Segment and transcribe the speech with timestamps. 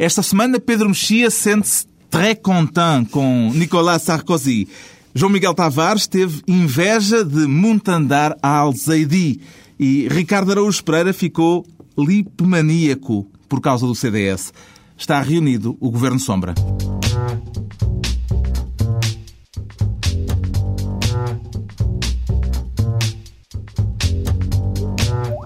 [0.00, 4.66] Esta semana, Pedro Mexia sente-se très content com Nicolas Sarkozy.
[5.14, 9.42] João Miguel Tavares teve inveja de Muntandar al-Zaidi
[9.78, 11.66] e Ricardo Araújo Pereira ficou
[11.98, 14.54] lipmaníaco por causa do CDS.
[14.96, 16.54] Está reunido o Governo Sombra.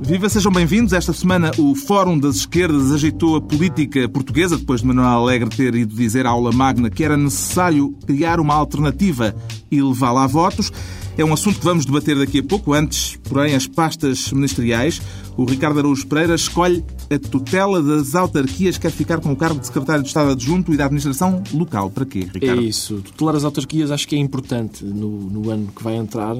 [0.04, 0.92] Viva, sejam bem-vindos.
[0.92, 5.74] Esta semana o Fórum das Esquerdas agitou a política portuguesa, depois de Manuel Alegre ter
[5.74, 9.34] ido dizer à aula magna que era necessário criar uma alternativa
[9.70, 10.70] e levá-la a votos.
[11.16, 12.74] É um assunto que vamos debater daqui a pouco.
[12.74, 15.00] Antes, porém, as pastas ministeriais.
[15.38, 19.66] O Ricardo Araújo Pereira escolhe a tutela das autarquias, quer ficar com o cargo de
[19.66, 21.88] secretário de Estado adjunto e da administração local.
[21.88, 22.60] Para quê, Ricardo?
[22.60, 22.96] É isso.
[22.96, 26.36] Tutelar as autarquias acho que é importante no, no ano que vai entrar,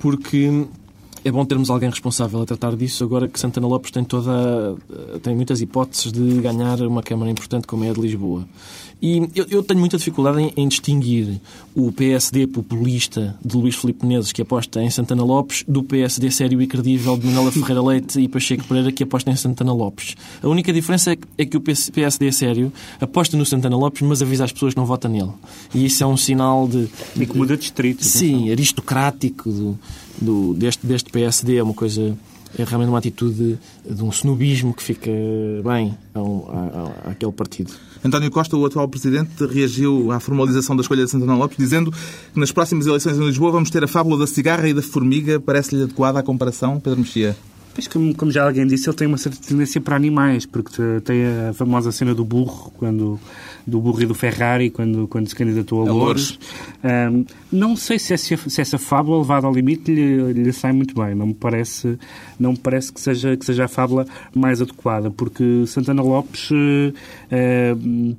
[0.00, 0.66] porque
[1.24, 4.76] é bom termos alguém responsável a tratar disso, agora que Santana Lopes tem toda
[5.22, 8.44] tem muitas hipóteses de ganhar uma Câmara importante como é a de Lisboa.
[9.02, 11.40] E eu, eu tenho muita dificuldade em, em, distinguir
[11.74, 16.62] o PSD populista de Luís Filipe Menezes, que aposta em Santana Lopes, do PSD sério
[16.62, 20.14] e credível de Manuela Ferreira Leite e Pacheco Pereira, que aposta em Santana Lopes.
[20.40, 24.22] A única diferença é que, é que o PSD sério aposta no Santana Lopes, mas
[24.22, 25.32] avisa as pessoas que não votam nele.
[25.74, 26.88] E isso é um sinal de...
[27.16, 28.04] E que muda distrito.
[28.04, 29.78] Sim, aristocrático do,
[30.20, 31.56] do, deste, deste PSD.
[31.56, 32.16] É uma coisa
[32.58, 33.58] é realmente uma atitude
[33.88, 35.10] de um snobismo que fica
[35.64, 35.96] bem
[37.04, 37.72] àquele partido.
[38.04, 42.38] António Costa, o atual presidente, reagiu à formalização da escolha de Santana Lopes, dizendo que
[42.38, 45.38] nas próximas eleições em Lisboa vamos ter a fábula da cigarra e da formiga.
[45.38, 47.36] Parece-lhe adequada à comparação, Pedro Mexia?
[47.74, 51.24] Pois, como, como, já alguém disse, ele tem uma certa tendência para animais, porque tem
[51.24, 53.18] a famosa cena do burro, quando,
[53.66, 56.38] do burro e do Ferrari, quando, quando se candidatou a, a Louros.
[56.82, 60.94] Um, não sei se essa, se essa fábula levada ao limite lhe, lhe, sai muito
[60.94, 61.14] bem.
[61.14, 61.98] Não me parece,
[62.38, 66.92] não me parece que, seja, que seja a fábula mais adequada, porque Santana Lopes uh,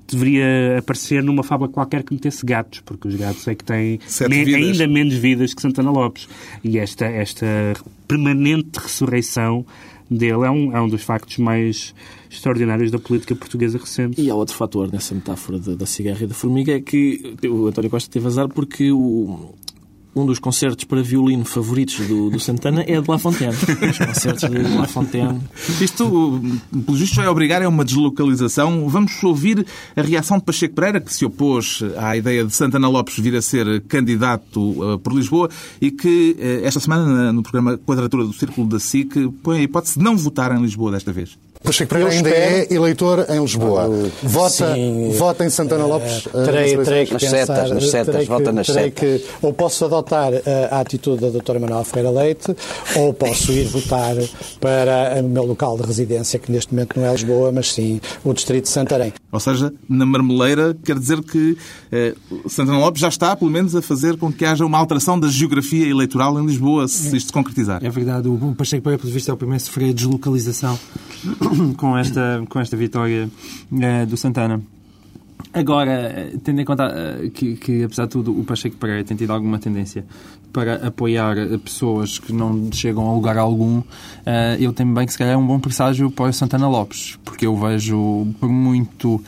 [0.08, 4.00] deveria aparecer numa fábula qualquer que metesse gatos, porque os gatos é que têm
[4.30, 6.28] me, ainda menos vidas que Santana Lopes.
[6.64, 7.46] E esta, esta
[8.08, 9.66] permanente ressurreição
[10.18, 11.94] dele é um, é um dos factos mais
[12.30, 14.22] extraordinários da política portuguesa recente.
[14.22, 17.68] E há outro fator nessa metáfora da, da cigarra e da formiga, é que o
[17.68, 19.54] António Costa teve azar porque o,
[20.16, 23.54] um dos concertos para violino favoritos do, do Santana é de La Fontaine.
[23.54, 25.40] Os concertos de La Fontaine.
[25.82, 26.42] Isto,
[26.86, 28.88] pelo visto, vai obrigar a uma deslocalização.
[28.88, 29.66] Vamos ouvir
[29.96, 33.42] a reação de Pacheco Pereira, que se opôs à ideia de Santana Lopes vir a
[33.42, 35.50] ser candidato uh, por Lisboa
[35.82, 39.98] e que uh, esta semana, no programa Quadratura do Círculo da SIC, põe a hipótese
[39.98, 41.38] de não votar em Lisboa desta vez.
[41.64, 43.90] Pacheco Pereira ainda é eleitor em Lisboa.
[44.22, 44.76] Vota,
[45.18, 46.26] vota em Santana Lopes?
[46.26, 48.94] Uh, terei, terei que nas pensar, setas, nas setas, vota nas setas.
[48.94, 50.34] Que, ou posso adotar
[50.70, 52.56] a atitude da doutora Manuela Ferreira Leite,
[52.98, 54.16] ou posso ir votar
[54.60, 58.34] para o meu local de residência, que neste momento não é Lisboa, mas sim o
[58.34, 59.14] distrito de Santarém.
[59.32, 61.58] Ou seja, na marmeleira, quer dizer que
[61.92, 62.14] eh,
[62.48, 65.88] Santana Lopes já está, pelo menos, a fazer com que haja uma alteração da geografia
[65.88, 67.84] eleitoral em Lisboa, se isto se concretizar.
[67.84, 68.28] É verdade.
[68.28, 70.78] O Pacheco Pereira, pelo visto, é o primeiro a sofrer a deslocalização
[71.78, 73.30] com esta, com esta vitória
[73.72, 74.62] uh, do Santana.
[75.54, 79.32] Agora, tendo em conta uh, que, que, apesar de tudo, o Pacheco Pereira tem tido
[79.32, 80.06] alguma tendência
[80.52, 83.84] para apoiar pessoas que não chegam a lugar algum, uh,
[84.60, 87.46] eu tenho bem que se calhar é um bom presságio para o Santana Lopes, porque
[87.46, 89.24] eu vejo, por muito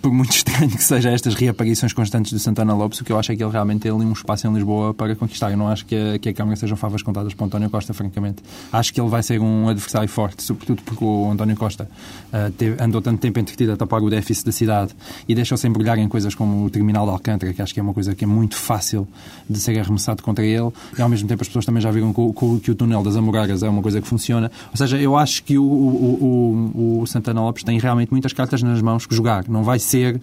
[0.00, 3.32] por muito estranho que seja estas reaparições constantes de Santana Lopes, o que eu acho
[3.32, 5.50] é que ele realmente tem ali um espaço em Lisboa para conquistar.
[5.50, 7.92] Eu não acho que a, que a Câmara sejam favas contadas para o António Costa,
[7.92, 8.42] francamente.
[8.72, 11.88] Acho que ele vai ser um adversário forte, sobretudo porque o António Costa
[12.32, 14.94] uh, teve, andou tanto tempo entretido a tapar o déficit da cidade
[15.28, 17.94] e deixou-se embrulhar em coisas como o terminal de Alcântara, que acho que é uma
[17.94, 19.06] coisa que é muito fácil
[19.48, 22.60] de ser arremessado contra ele, e ao mesmo tempo as pessoas também já viram que,
[22.60, 24.50] que, o túnel das Amoreiras é uma coisa que funciona.
[24.70, 28.62] Ou seja, eu acho que o, o, o, o Santana Lopes tem realmente muitas cartas
[28.62, 29.48] nas mãos que jogar.
[29.48, 30.20] Não vai ser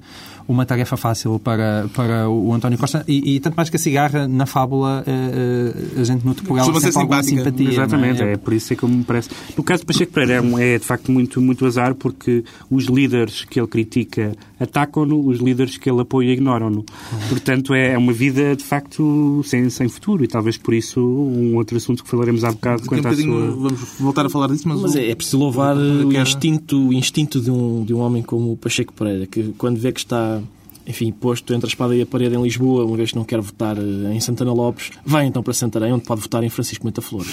[0.49, 3.05] uma tarefa fácil para, para o António Costa.
[3.07, 6.81] E, e tanto mais que a cigarra, na fábula, uh, a gente nota por ela
[6.81, 7.69] sempre alguma simpatia.
[7.69, 8.33] Exatamente, é?
[8.33, 8.37] é?
[8.37, 9.29] por isso é que me parece.
[9.55, 13.45] No caso de Pacheco Pereira é, é, de facto muito, muito azar, porque os líderes
[13.45, 16.83] que ele critica atacam-no, os líderes que ele apoia ignoram-no.
[17.29, 21.77] Portanto, é uma vida de facto sem, sem futuro e talvez por isso um outro
[21.77, 23.51] assunto que falaremos há bocado quanto um à sua...
[23.51, 24.81] Vamos voltar a falar disso, mas...
[24.81, 28.53] Mas é, é preciso louvar o, instinto, o instinto de um, de um homem como
[28.53, 30.38] o Pacheco Pereira, que quando vê que está
[30.89, 33.39] enfim, posto entre a espada e a parede em Lisboa, uma vez que não quer
[33.39, 36.99] votar eh, em Santana Lopes, vai então para Santarém, onde pode votar em Francisco Menta
[36.99, 37.31] Flores.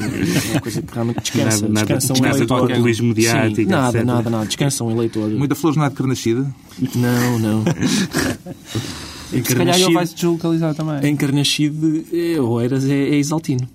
[0.00, 1.68] É uma coisa que realmente descansa.
[1.68, 2.68] Nada, descansa nada, um eleitor.
[2.68, 4.46] populismo mediático, Sim, nada, nada, nada.
[4.46, 5.28] Descansa um eleitor.
[5.28, 6.54] Muita Flores não é de Carnascida?
[6.94, 7.64] Não, não.
[9.42, 11.10] Se calhar ele vai se deslocalizar também.
[11.10, 13.68] Encarnascido é, ou eras é, é exaltino.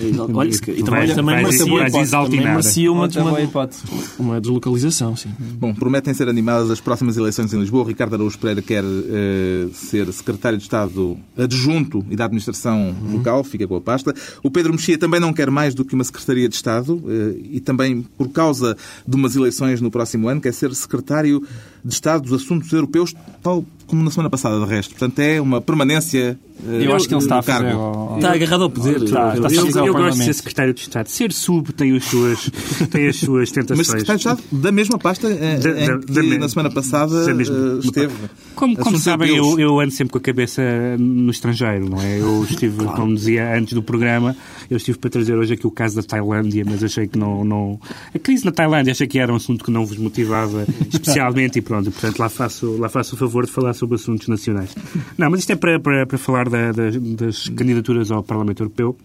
[0.00, 0.32] É.
[0.32, 3.82] Olha, e também, Vai- também vai vai também uma, uma, hipótese.
[4.18, 5.28] uma deslocalização, sim.
[5.58, 7.86] Bom, prometem ser animadas as próximas eleições em Lisboa.
[7.86, 13.66] Ricardo Araújo Pereira quer eh, ser secretário de Estado adjunto e da administração local, fica
[13.66, 14.14] com a pasta.
[14.42, 17.60] O Pedro Mexia também não quer mais do que uma secretaria de Estado eh, e
[17.60, 18.76] também, por causa
[19.06, 21.42] de umas eleições no próximo ano, quer ser secretário
[21.84, 24.90] de Estado dos Assuntos Europeus, tal como na semana passada, de resto.
[24.90, 27.72] Portanto, é uma permanência eh, Eu acho que ele está a fazer.
[27.72, 28.98] ao- Está agarrado ao poder.
[29.08, 31.06] Tá, Está eu, eu, eu gosto de ser secretário de Estado.
[31.08, 32.50] Ser sub tem as suas,
[32.90, 33.78] tem as suas tentações.
[33.78, 36.70] Mas secretário de Estado da mesma pasta eh, Da- em da- que da na semana
[36.70, 38.12] passada da mesma- eh, esteve.
[38.54, 40.60] Como, como sabem, eu, eu ando sempre com a cabeça
[40.98, 42.20] no estrangeiro, não é?
[42.20, 44.36] Eu estive, como dizia antes do programa,
[44.68, 47.80] eu estive para trazer hoje aqui o caso da Tailândia, mas achei que não, não...
[48.14, 51.62] A crise na Tailândia achei que era um assunto que não vos motivava especialmente e
[51.68, 54.74] pronto, portanto lá faço, lá faço o favor de falar sobre assuntos nacionais.
[55.16, 58.96] Não, mas isto é para, para, para falar da- das, das candidaturas ao Parlamento Europeu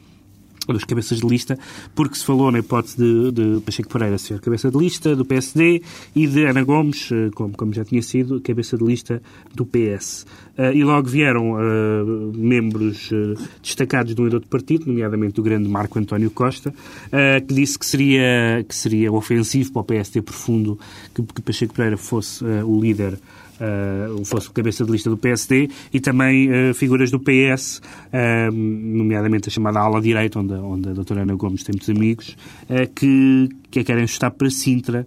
[0.72, 1.58] das cabeças de lista,
[1.96, 5.82] porque se falou na hipótese de, de Pacheco Pereira ser cabeça de lista do PSD
[6.16, 9.22] e de Ana Gomes, eh, como, como já tinha sido, cabeça de lista
[9.54, 10.26] do PS.
[10.56, 12.04] Eh, e logo vieram eh,
[12.36, 16.74] membros eh, destacados de um e do outro partido, nomeadamente o grande Marco António Costa,
[17.48, 20.80] que disse que seria, que seria ofensivo para o PSD profundo
[21.14, 23.18] que, que Pacheco Pereira fosse o líder
[23.64, 28.52] uh, fosse o cabeça de lista do PSD e também uh, figuras do PS, uh,
[28.52, 32.38] nomeadamente a chamada ala direita, onde, onde a doutora Ana Gomes tem muitos amigos,
[32.96, 35.06] que, que a querem chutar para Sintra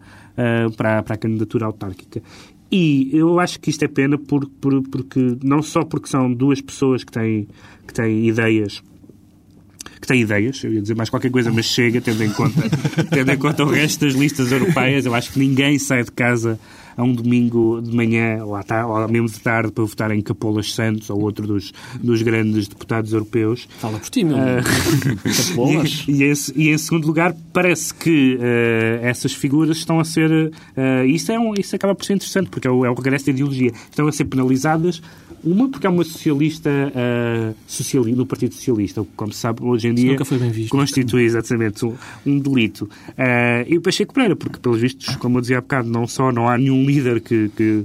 [0.76, 2.22] para, para a candidatura autárquica.
[2.70, 6.60] E eu acho que isto é pena por, por, porque não só porque são duas
[6.60, 7.48] pessoas que têm,
[7.86, 8.82] que têm ideias
[10.00, 12.62] que tem ideias, eu ia dizer mais qualquer coisa, mas chega, tendo em conta,
[13.10, 15.06] tendo em conta o resto das listas europeias.
[15.06, 16.58] Eu acho que ninguém sai de casa
[16.96, 20.20] a um domingo de manhã ou, à tarde, ou mesmo de tarde para votar em
[20.20, 23.68] Capolas Santos ou outro dos, dos grandes deputados europeus.
[23.78, 24.36] Fala por ti, meu.
[24.36, 24.62] Ah,
[25.48, 26.04] Capolas.
[26.08, 30.52] e, e, em, e em segundo lugar, parece que eh, essas figuras estão a ser.
[30.76, 33.26] eh, isso, é um, isso acaba por ser interessante, porque é o, é o regresso
[33.26, 33.72] da ideologia.
[33.90, 35.02] Estão a ser penalizadas.
[35.44, 39.62] Uma, porque é uma socialista uh, sociali no Partido Socialista, o que, como se sabe,
[39.62, 40.70] hoje em dia nunca foi bem visto.
[40.70, 41.94] constitui exatamente um,
[42.26, 42.90] um delito.
[43.10, 46.32] Uh, e o Pacheco Pereira, porque, pelos vistos, como eu dizia há bocado, não só
[46.32, 47.84] não há nenhum líder que, que,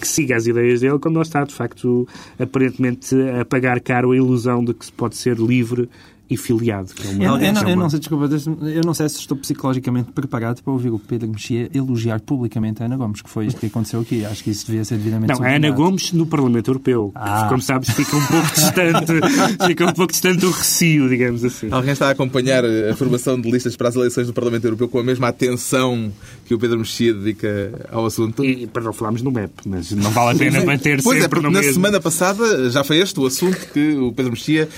[0.00, 2.06] que, siga as ideias dele, como não está, de facto,
[2.38, 5.88] aparentemente a pagar caro a ilusão de que se pode ser livre
[6.30, 6.92] e filiado.
[6.94, 8.28] Que é uma, Eu, eu é não, eu não sei, desculpa,
[8.66, 12.86] eu não sei se estou psicologicamente preparado para ouvir o Pedro Mexia elogiar publicamente a
[12.86, 14.24] Ana Gomes, que foi isto que aconteceu aqui.
[14.24, 15.70] Acho que isso devia ser devidamente Não, a Ana.
[15.70, 17.12] Gomes no Parlamento Europeu.
[17.14, 17.46] Ah.
[17.48, 19.06] Como sabes, fica um pouco distante,
[19.66, 21.68] fica um pouco distante do recio, digamos assim.
[21.70, 24.98] Alguém está a acompanhar a formação de listas para as eleições do Parlamento Europeu com
[24.98, 26.12] a mesma atenção
[26.44, 28.44] que o Pedro Mexia dedica ao assunto?
[28.44, 31.40] E para não falarmos no MEP, mas não vale a pena manter Pois é, sempre
[31.40, 31.74] porque no na mesmo.
[31.74, 34.68] semana passada já foi este o assunto que o Pedro Mexia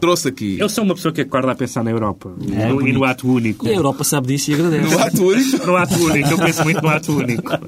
[0.00, 0.56] trouxe aqui.
[0.58, 2.94] Eu sou uma pessoa que acorda a pensar na Europa e no- e bonito.
[2.98, 3.66] no ato único.
[3.66, 4.84] E a Europa sabe disso e agradece.
[4.94, 5.66] No ato único.
[5.66, 7.50] No ato único, eu penso muito no ato único.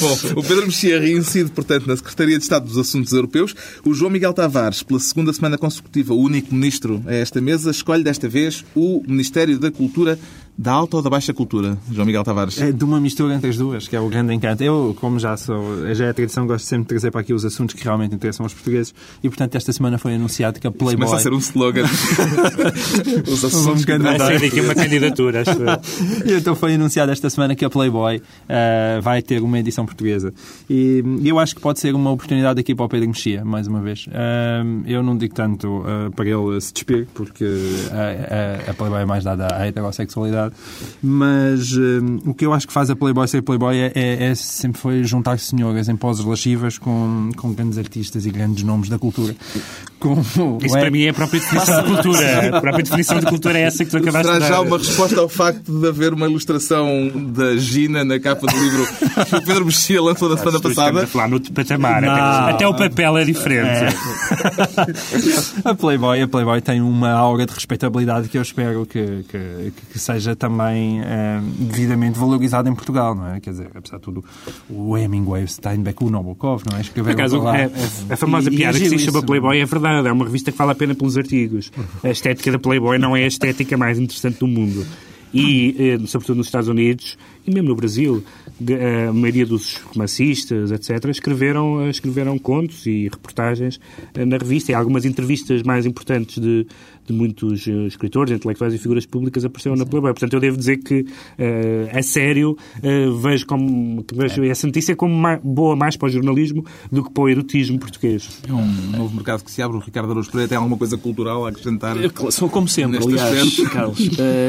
[0.00, 3.54] Bom, o Pedro Mexia reincide, portanto, na Secretaria de Estado dos Assuntos Europeus.
[3.84, 8.02] O João Miguel Tavares, pela segunda semana consecutiva, o único ministro a esta mesa, escolhe
[8.02, 10.18] desta vez o Ministério da Cultura
[10.56, 11.76] da Alta ou da Baixa Cultura.
[11.90, 12.60] João Miguel Tavares.
[12.60, 14.62] É de uma mistura entre as duas, que é o grande encanto.
[14.62, 17.74] Eu, como já sou, já é tradição, gosto sempre de trazer para aqui os assuntos
[17.74, 20.94] que realmente interessam aos portugueses e, portanto, esta semana foi anunciado que a Playboy...
[21.06, 21.84] Começa a ser um slogan.
[23.30, 23.98] Os assuntos que.
[23.98, 25.72] Vai ser daqui uma candidatura, acho eu.
[26.32, 30.32] E então foi anunciado esta semana que a Playboy eh, vai ter uma edição portuguesa.
[30.68, 33.80] E eu acho que pode ser uma oportunidade aqui para o Pedro Mexia, mais uma
[33.80, 34.06] vez.
[34.10, 37.44] Eh, eu não digo tanto eh, para ele se despir, porque
[37.90, 40.41] a, a- a Playboy é mais dada à heterossexualidade,
[41.02, 44.34] mas eh, o que eu acho que faz a Playboy ser Playboy é, é- é
[44.34, 48.98] sempre foi juntar senhoras em poses lascivas com, com grandes artistas e grandes nomes da
[48.98, 49.34] cultura.
[50.02, 52.56] Com, Isso para mim é a própria definição de cultura.
[52.56, 54.60] A própria definição de cultura é essa que tu acabaste Será de já dar.
[54.62, 58.86] uma resposta ao facto de haver uma ilustração da Gina na capa do livro
[59.30, 61.04] que o Pedro Mexia lançou na semana Estamos passada?
[61.04, 62.04] a falar no patamar.
[62.04, 63.94] Até, até o papel é diferente.
[65.64, 69.98] A Playboy, a Playboy tem uma aura de respeitabilidade que eu espero que, que, que
[69.98, 73.40] seja também eh, devidamente valorizada em Portugal, não é?
[73.40, 74.24] Quer dizer, apesar de tudo,
[74.68, 76.80] o Hemingway, o Steinbeck, o Nabokov, não é?
[76.80, 77.58] Por Escreveram acaso, para lá.
[77.58, 77.64] é-
[78.10, 79.26] é- a famosa E- e piada que agiram se chama isso.
[79.26, 79.91] Playboy é verdade.
[79.98, 81.70] É uma revista que vale a pena pelos artigos.
[82.02, 84.86] A estética da Playboy não é a estética mais interessante do mundo.
[85.34, 88.22] E, eh, sobretudo nos Estados Unidos, e mesmo no Brasil,
[89.08, 93.80] a maioria dos massistas, etc., escreveram, escreveram contos e reportagens
[94.14, 96.66] na revista e algumas entrevistas mais importantes de,
[97.06, 99.82] de muitos uh, escritores, intelectuais e figuras públicas apareceram Sim.
[99.82, 100.12] na Playboy.
[100.12, 104.48] Portanto, eu devo dizer que, uh, a sério, uh, vejo, como, vejo é.
[104.48, 108.40] essa notícia como mais, boa mais para o jornalismo do que para o erotismo português.
[108.48, 108.66] É um
[108.96, 109.76] novo mercado que se abre.
[109.76, 111.96] O Ricardo Araújo Pereira tem alguma coisa cultural a acrescentar?
[112.30, 113.98] São como sempre, aliás, Carlos.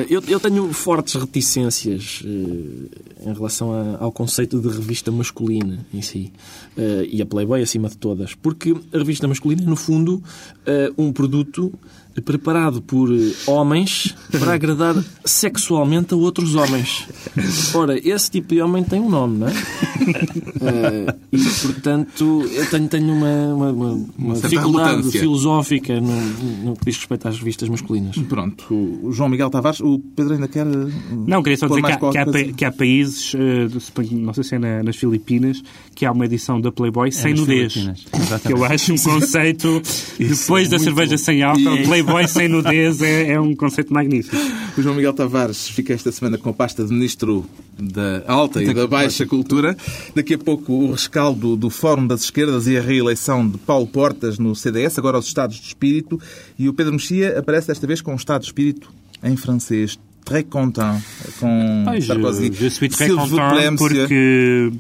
[0.10, 6.32] eu, eu, tenho fortes reticências em relação a, ao conceito de revista masculina em si.
[7.10, 8.36] e a Playboy acima de todas.
[8.36, 10.22] Porque a revista masculina é, no fundo,
[10.98, 11.74] um produto
[12.22, 17.08] preparado por eh, homens para agradar sexualmente a outros homens.
[17.76, 19.52] Ora, esse tipo de homem tem um nome, não é?
[19.52, 26.22] Uh, e, portanto, eu tenho, tenho uma, uma, uma, uma dificuldade filosófica no,
[26.64, 28.16] no, que diz respeito às revistas masculinas.
[28.30, 28.74] Pronto.
[28.74, 30.66] O João Miguel Tavares, o Pedro ainda quer...
[30.66, 30.92] Eh,
[31.28, 33.34] não, queria só dizer que há, que, há, que há, países,
[34.12, 35.62] não sei se é na, nas Filipinas,
[35.94, 37.74] que há uma edição da Playboy é sem nudez.
[38.46, 39.82] Que eu acho um conceito,
[40.18, 41.18] depois é da cerveja bom.
[41.18, 44.36] sem álcool, Playboy Playboy sem nudez é, é, um conceito magnífico.
[44.78, 47.23] O João Miguel Tavares fica esta semana com a pasta de Ministro
[47.80, 49.76] da Alta e da Baixa Cultura.
[50.16, 54.38] Daqui a pouco o rescaldo do Fórum das Esquerdas e a reeleição de Paulo Portas
[54.38, 56.20] no CDS, agora os Estados de Espírito.
[56.58, 58.92] E o Pedro Mexia aparece desta vez com um Estado de Espírito
[59.24, 59.98] em francês.
[60.26, 61.02] Très content
[61.40, 62.48] com Ai, Sarkozy.
[62.54, 64.72] Je, je suis très content porque,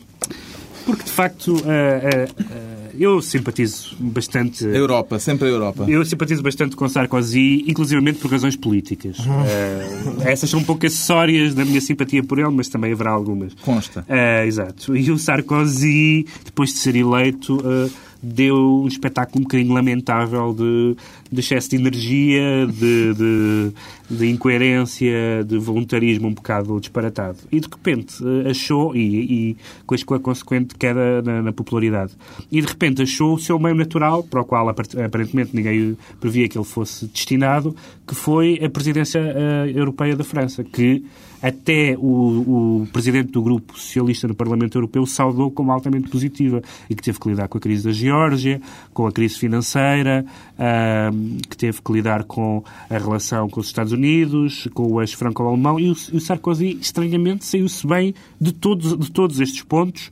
[0.85, 4.65] porque de facto uh, uh, uh, eu simpatizo bastante.
[4.65, 5.85] Europa, sempre a Europa.
[5.87, 9.19] Eu simpatizo bastante com Sarkozy, inclusivamente por razões políticas.
[9.19, 13.53] Uh, essas são um pouco acessórias da minha simpatia por ele, mas também haverá algumas.
[13.55, 14.01] Consta.
[14.01, 14.95] Uh, exato.
[14.95, 17.57] E o Sarkozy, depois de ser eleito.
[17.57, 20.95] Uh, deu um espetáculo um bocadinho lamentável de,
[21.29, 23.71] de excesso de energia, de, de,
[24.09, 27.37] de, incoerência, de voluntarismo um bocado disparatado.
[27.51, 32.13] E de repente eh, achou, e, e com a consequente queda na, na, popularidade,
[32.49, 36.57] e de repente achou o seu meio natural, para o qual aparentemente ninguém previa que
[36.57, 37.75] ele fosse destinado,
[38.07, 41.03] que foi a presidência uh, europeia da França, que
[41.43, 46.95] até o, o, presidente do grupo socialista no Parlamento Europeu saudou como altamente positiva e
[46.95, 48.61] que teve que lidar com a crise da Geórgia,
[48.93, 53.91] com a crise financeira, uh, que teve que lidar com a relação com os Estados
[53.91, 59.11] Unidos, com o eixo franco-alemão e o, o Sarkozy, estranhamente, saiu-se bem de todos, de
[59.11, 60.09] todos estes pontos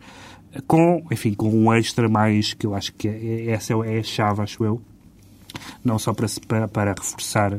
[0.67, 4.41] com, enfim, com um extra mais, que eu acho que é, essa é a chave,
[4.41, 4.81] acho eu,
[5.81, 7.57] não só para, para, para reforçar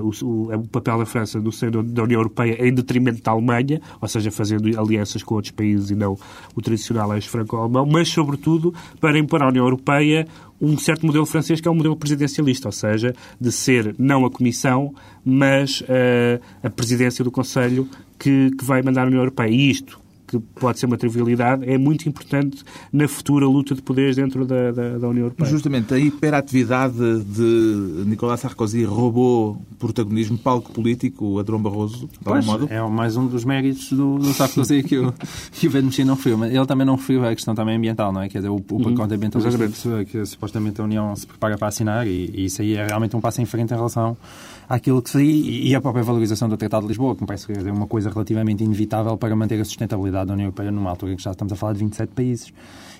[0.00, 4.08] o, o, papel da França no seio da União Europeia em detrimento da Alemanha, ou
[4.08, 6.16] seja, fazendo alianças com outros países e não
[6.54, 10.26] o tradicional eixo franco-alemão, mas, sobretudo, para impor à União Europeia
[10.60, 14.30] um certo modelo francês que é um modelo presidencialista, ou seja, de ser não a
[14.30, 17.88] Comissão, mas uh, a presidência do Conselho
[18.18, 19.50] que, que vai mandar a União Europeia.
[19.50, 22.62] E isto, que pode ser uma trivialidade, é muito importante
[22.92, 25.48] na futura luta de poderes dentro da, da, da União Europeia.
[25.48, 32.44] Justamente a hiperatividade de Nicolas Sarkozy roubou protagonismo, palco político, a Adrão Barroso, de algum
[32.44, 32.68] modo?
[32.70, 35.12] É mais um dos méritos do, do Sarkozy que o,
[35.52, 36.38] que o Mexia não referiu.
[36.38, 38.28] Mas ele também não referiu a questão também ambiental, não é?
[38.28, 38.82] Quer dizer, o, o uhum.
[38.84, 42.74] pacote ambiental que, que supostamente a União se prepara para assinar e, e isso aí
[42.74, 44.16] é realmente um passo em frente em relação
[44.68, 45.34] àquilo que seria
[45.68, 48.10] e a própria valorização do Tratado de Lisboa, que me parece que é uma coisa
[48.10, 51.52] relativamente inevitável para manter a sustentabilidade da União Europeia numa altura em que já estamos
[51.52, 52.52] a falar de 27 países.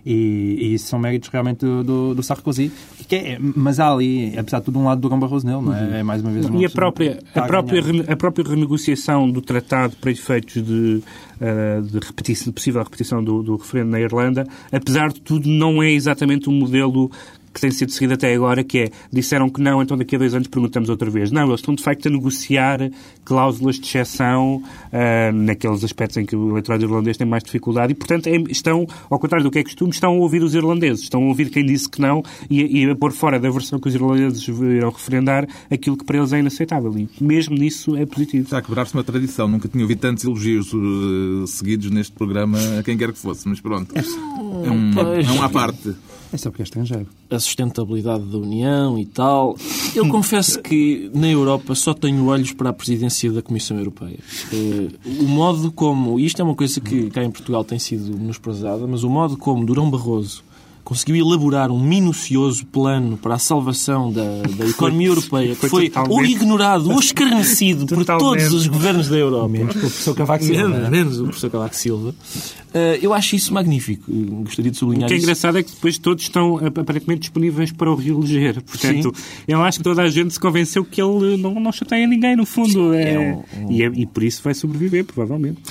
[0.06, 2.71] E, e isso são méritos realmente do, do, do Sarkozy.
[3.09, 5.75] Que é, mas há ali, apesar de tudo, um lado do Gamba Barroso nele, não
[5.75, 5.83] é?
[5.83, 5.94] Uhum.
[5.94, 9.97] É mais uma vez uma E a própria, a, própria, a própria renegociação do tratado
[9.97, 11.02] para efeitos de,
[11.40, 15.83] uh, de, repetição, de possível repetição do, do referendo na Irlanda, apesar de tudo, não
[15.83, 17.11] é exatamente um modelo
[17.54, 20.34] que tem sido seguido até agora, que é, disseram que não, então daqui a dois
[20.34, 21.30] anos perguntamos outra vez.
[21.30, 22.90] Não, eles estão de facto a negociar
[23.25, 27.94] cláusulas de exceção uh, naqueles aspectos em que o eleitorado irlandês tem mais dificuldade e,
[27.94, 31.23] portanto, é, estão, ao contrário do que é costume, estão a ouvir os irlandeses, estão
[31.23, 33.94] a ouvir quem disse que não e, e a pôr fora da versão que os
[33.94, 36.92] irlandeses irão referendar aquilo que para eles é inaceitável.
[36.99, 38.44] E mesmo nisso é positivo.
[38.44, 39.46] Está a quebrar-se uma tradição.
[39.46, 43.61] Nunca tinha ouvido tantos elogios uh, seguidos neste programa a quem quer que fosse, mas
[43.61, 43.94] pronto.
[43.96, 45.94] É, é um, é um à parte.
[46.33, 47.07] É só porque é estrangeiro.
[47.31, 49.57] A sustentabilidade da União e tal.
[49.95, 54.19] Eu confesso que na Europa só tenho olhos para a presidência da Comissão Europeia.
[54.52, 54.88] Eh,
[55.21, 56.19] o modo como.
[56.19, 59.64] Isto é uma coisa que cá em Portugal tem sido menosprezada, mas o modo como
[59.64, 60.43] Durão Barroso
[60.85, 66.05] conseguiu elaborar um minucioso plano para a salvação da, da economia europeia, que foi, foi
[66.09, 69.49] ou ignorado ou escarnecido por todos os governos da Europa.
[69.49, 70.69] Menos o professor Cavaco Silva.
[70.69, 72.11] Menos, menos o professor Cavaco Silva.
[72.11, 74.12] Uh, eu acho isso magnífico.
[74.45, 75.25] Gostaria de sublinhar O que é isso.
[75.25, 78.62] engraçado é que depois todos estão aparentemente disponíveis para o reeleger.
[78.62, 79.23] Portanto, Sim.
[79.49, 82.45] eu acho que toda a gente se convenceu que ele não, não chateia ninguém, no
[82.45, 82.93] fundo.
[82.93, 83.73] É, é um, um...
[83.73, 85.62] E, é, e por isso vai sobreviver, provavelmente.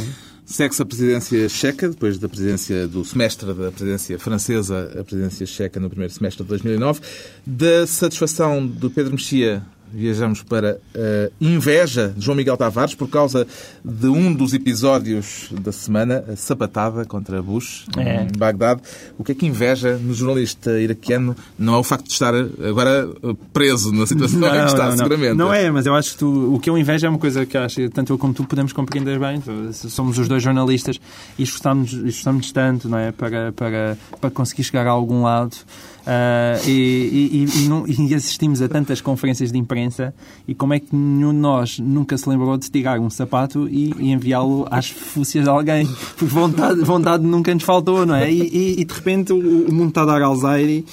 [0.54, 5.80] Segue-se a presidência checa, depois da presidência do semestre da presidência francesa, a presidência checa
[5.80, 7.02] no primeiro semestre de 2009.
[7.44, 13.48] Da satisfação do Pedro Mexia viajamos para a inveja de João Miguel Tavares por causa
[13.84, 18.24] de um dos episódios da semana, a sapatada contra Bush é.
[18.24, 18.82] em Bagdade.
[19.18, 23.08] O que é que inveja no jornalista iraquiano não é o facto de estar agora
[23.52, 25.34] preso na situação não, em que está, não, seguramente.
[25.36, 27.58] Não é, mas eu acho que tu, o que eu invejo é uma coisa que
[27.58, 29.42] acho tanto eu como tu podemos compreender bem.
[29.74, 31.00] Somos os dois jornalistas
[31.38, 35.56] e esforçamos-nos esforçamos tanto não é, para, para, para conseguir chegar a algum lado.
[36.04, 40.14] Uh, e, e, e, e, assistimos a tantas conferências de imprensa
[40.46, 43.90] e como é que nenhum de nós nunca se lembrou de tirar um sapato e,
[44.12, 45.88] enviá-lo às fúcias de alguém?
[46.18, 48.30] Porque vontade, vontade nunca nos faltou, não é?
[48.30, 50.86] E, de repente o, o Muntadar Al-Zairi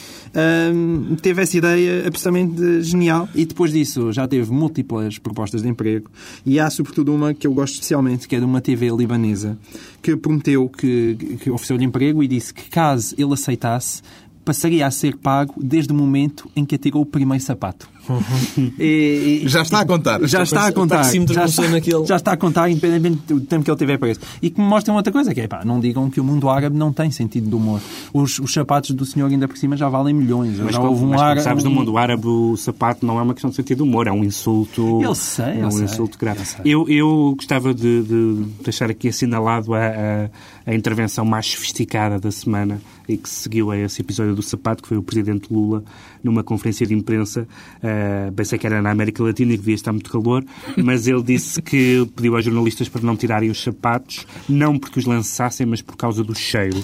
[0.73, 6.09] um, teve essa ideia absolutamente genial e depois disso já teve múltiplas propostas de emprego
[6.47, 9.59] e há sobretudo uma que eu gosto especialmente, que é de uma TV libanesa,
[10.01, 14.03] que prometeu que, que ofereceu-lhe emprego e disse que caso ele aceitasse,
[14.51, 17.89] passaria a ser pago desde o momento em que atirou o primeiro sapato.
[18.11, 18.73] Uhum.
[18.79, 20.21] E, e, já está a contar.
[20.27, 21.05] Já está a contar.
[21.05, 21.63] Já está,
[22.05, 24.21] já está a contar, independentemente do tempo que ele tiver preso.
[24.43, 26.77] E que me mostra outra coisa, que é, pá, não digam que o mundo árabe
[26.77, 27.81] não tem sentido de humor.
[28.13, 30.59] Os, os sapatos do senhor ainda por cima já valem milhões.
[30.59, 33.35] Mas, já houve um mas, árabe, sabes, no mundo árabe o sapato não é uma
[33.35, 35.01] questão de sentido de humor, é um insulto...
[35.03, 35.85] Eu sei, É um sei.
[35.85, 36.41] insulto grave.
[36.65, 42.31] Eu, eu gostava de, de deixar aqui assinalado a, a, a intervenção mais sofisticada da
[42.31, 45.83] semana e que seguiu a esse episódio do sapato, que foi o Presidente Lula,
[46.23, 47.43] numa conferência de imprensa,
[47.83, 47.87] uh,
[48.35, 50.45] pensei que era na América Latina e que devia estar muito calor,
[50.77, 55.07] mas ele disse que pediu aos jornalistas para não tirarem os sapatos, não porque os
[55.07, 56.83] lançassem, mas por causa do cheiro.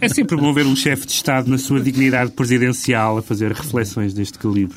[0.00, 4.14] É sempre bom ver um chefe de Estado na sua dignidade presidencial a fazer reflexões
[4.14, 4.76] deste calibre.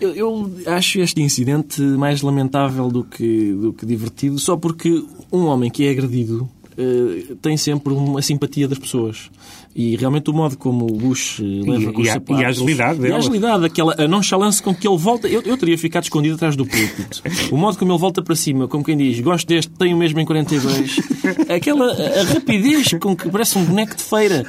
[0.00, 5.44] Eu, eu, acho este incidente mais lamentável do que, do que divertido, só porque um
[5.44, 9.30] homem que é agredido uh, tem sempre uma simpatia das pessoas.
[9.74, 12.98] E realmente o modo como o Bush leva e, com e, sapatos, e a agilidade
[12.98, 13.12] dele.
[13.12, 15.26] E a agilidade, aquela, a nonchalance com que ele volta.
[15.28, 17.22] Eu, eu teria ficado escondido atrás do púlpito.
[17.50, 20.26] O modo como ele volta para cima, como quem diz, gosto deste, tenho mesmo em
[20.26, 21.00] 42.
[21.48, 24.46] Aquela a rapidez com que parece um boneco de feira.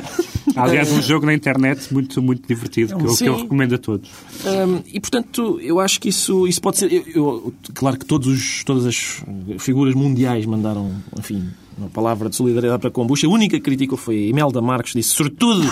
[0.56, 4.10] Aliás, um jogo na internet muito, muito divertido, que eu, que eu recomendo a todos.
[4.46, 6.92] Um, e, portanto, eu acho que isso, isso pode ser...
[6.92, 9.24] Eu, eu, claro que todos os, todas as
[9.60, 13.24] figuras mundiais mandaram, enfim, uma palavra de solidariedade para com Bush.
[13.24, 15.64] A única criticou foi Imelda Marcos, disse sobretudo.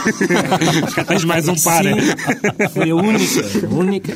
[1.08, 1.84] Tens mais um par.
[2.72, 4.14] foi a única, a única.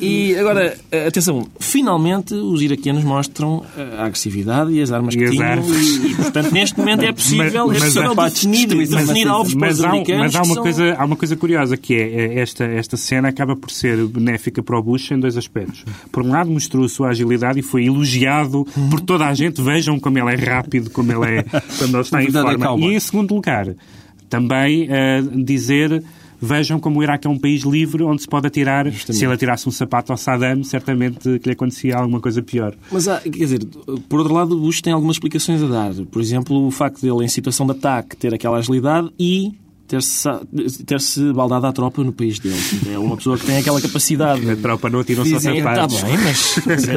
[0.00, 3.64] E agora, atenção, finalmente os iraquianos mostram
[3.98, 5.46] a agressividade e as armas e que as tinham.
[5.46, 5.96] Armas.
[5.96, 9.68] E, portanto, neste momento é possível, mas, é possível mas, definir, mas, definir alvos para
[9.68, 10.22] os americanos.
[10.22, 10.62] Mas há uma, são...
[10.62, 14.62] coisa, há uma coisa curiosa que é, é esta, esta cena acaba por ser benéfica
[14.62, 15.84] para o Bush em dois aspectos.
[16.10, 19.60] Por um lado, mostrou a sua agilidade e foi elogiado por toda a gente.
[19.60, 21.42] Vejam como ele é rápido, como ele é
[21.78, 22.86] quando ele está em forma.
[22.86, 23.74] E em segundo lugar,
[24.28, 26.02] também uh, dizer
[26.40, 28.88] vejam como o Iraque é um país livre onde se pode atirar.
[28.90, 29.18] Justamente.
[29.18, 32.74] Se ele atirasse um sapato ao Saddam, certamente que lhe acontecia alguma coisa pior.
[32.90, 33.64] Mas, há, quer dizer,
[34.08, 35.94] por outro lado, Bush tem algumas explicações a dar.
[36.10, 39.54] Por exemplo, o facto dele, em situação de ataque, ter aquela agilidade e
[39.86, 40.28] ter-se
[40.84, 42.56] ter -se baldado à tropa no país dele.
[42.90, 44.48] É uma pessoa que tem aquela capacidade.
[44.50, 45.96] A tropa não atirou só sapatos.
[45.96, 46.88] Está bem, mas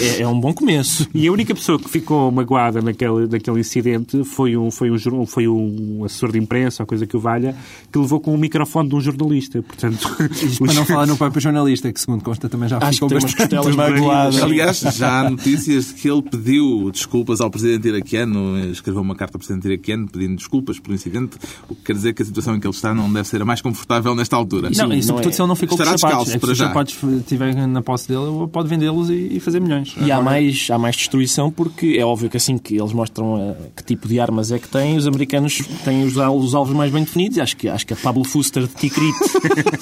[0.00, 1.08] é, é, um bom começo.
[1.14, 5.48] E a única pessoa que ficou magoada naquele, naquele incidente foi um, foi, um, foi
[5.48, 7.56] um assessor de imprensa, ou coisa que o valha,
[7.90, 9.62] que levou com o microfone de um jornalista.
[9.62, 13.08] Portanto, Isto para não falar no próprio jornalista, que segundo consta também já Acho ficou
[13.08, 14.42] que bastante magoado.
[14.42, 19.36] Aliás, já há notícias de que ele pediu desculpas ao presidente iraquiano, escreveu uma carta
[19.36, 21.36] ao presidente iraquiano pedindo desculpas pelo incidente,
[21.68, 23.44] o que quer dizer que a situação em que ele está não deve ser a
[23.44, 24.70] mais confortável nesta altura.
[24.70, 25.34] Não, Sim, e sobretudo é.
[25.34, 26.34] se ele não ficou Estará com os sapatos.
[26.34, 29.94] É se os sapatos estiverem na posse dele, pode vendê-los e, fazer milhões.
[30.00, 33.56] E há mais, há mais destruição porque é óbvio que assim que eles mostram uh,
[33.76, 37.04] que tipo de armas é que têm, os americanos têm os, os alvos mais bem
[37.04, 37.38] definidos.
[37.38, 39.16] Acho que, acho que a Pablo Fuster de Tikrit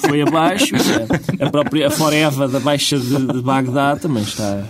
[0.05, 0.75] foi abaixo.
[1.39, 4.63] A, própria a Foreva da Baixa de, de Bagdá também está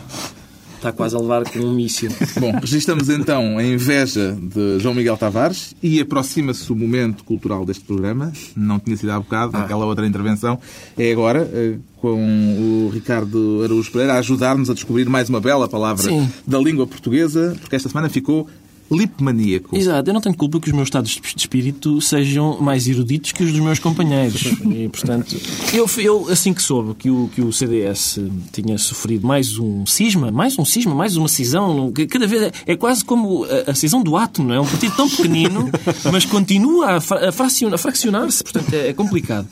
[0.82, 2.12] está quase a levar com um míssil.
[2.40, 7.84] Bom, registramos então a inveja de João Miguel Tavares e aproxima-se o momento cultural deste
[7.84, 8.34] programa.
[8.56, 9.64] Não tinha sido há bocado, ah.
[9.64, 10.60] aquela outra intervenção.
[10.98, 15.70] É agora, eh, com o Ricardo Araújo Pereira, a ajudar-nos a descobrir mais uma bela
[15.70, 16.28] palavra Sim.
[16.48, 18.50] da língua portuguesa, porque esta semana ficou
[18.92, 19.76] lipmaníaco.
[19.76, 23.44] Exato, eu não tenho culpa que os meus estados de espírito sejam mais eruditos que
[23.44, 24.42] os dos meus companheiros.
[24.72, 25.36] E, portanto,
[25.74, 28.20] eu, eu assim que soube que o, que o CDS
[28.52, 32.76] tinha sofrido mais um cisma, mais um cisma, mais uma cisão, cada vez é, é
[32.76, 34.60] quase como a, a, cisão do átomo, não é?
[34.62, 35.70] Um partido tão pequenino,
[36.12, 39.48] mas continua a, a, a fraccionar-se, portanto é, é complicado.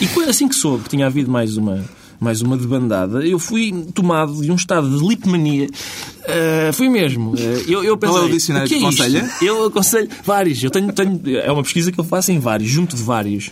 [0.00, 1.84] E assim que soube que tinha havido mais uma
[2.20, 5.66] mais uma debandada, eu fui tomado de um estado de lipmania.
[5.66, 7.32] Uh, fui mesmo.
[7.32, 9.30] Uh, eu, eu pensei, Qual é o dicionário que é aconselha?
[9.42, 10.62] Eu aconselho vários.
[10.62, 13.50] Eu tenho, tenho, é uma pesquisa que eu faço em vários, junto de vários.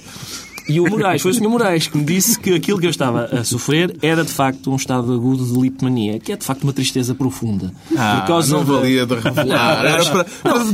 [0.69, 1.49] E o Moraes, foi o Sr.
[1.49, 4.77] Moraes que me disse que aquilo que eu estava a sofrer era de facto um
[4.77, 7.73] estado agudo de lipomania, que é de facto uma tristeza profunda.
[7.97, 9.85] Ah, por causa não valia de revelar.
[9.85, 10.25] Era para,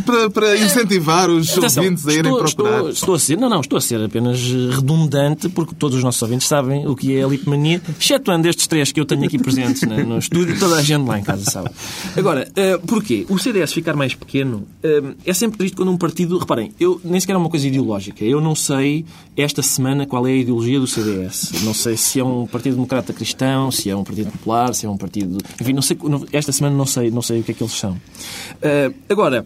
[0.05, 2.77] para, para, incentivar os Atenção, ouvintes a irem estou, procurar.
[2.77, 6.21] Estou, estou, a ser, não, não, estou a ser apenas redundante, porque todos os nossos
[6.23, 9.83] ouvintes sabem o que é a lipomania, excetuando estes três que eu tenho aqui presentes
[9.83, 11.71] no, no estúdio, toda a gente lá em casa sabe.
[12.17, 13.27] Agora, uh, porquê?
[13.29, 16.39] O CDS ficar mais pequeno uh, é sempre triste quando um partido.
[16.39, 18.25] Reparem, eu nem sequer é uma coisa ideológica.
[18.25, 19.05] Eu não sei
[19.37, 19.78] esta semana
[20.09, 21.63] qual é a ideologia do CDS.
[21.63, 24.89] Não sei se é um Partido Democrata Cristão, se é um Partido Popular, se é
[24.89, 25.39] um partido.
[25.61, 25.97] Enfim, não sei,
[26.33, 27.93] esta semana não sei, não sei o que é que eles são.
[27.93, 29.45] Uh, agora,